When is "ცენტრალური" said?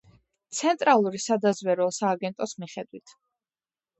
0.59-1.19